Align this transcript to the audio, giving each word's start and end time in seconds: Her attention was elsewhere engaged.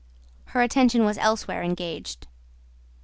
Her 0.45 0.63
attention 0.63 1.05
was 1.05 1.19
elsewhere 1.19 1.61
engaged. 1.61 2.25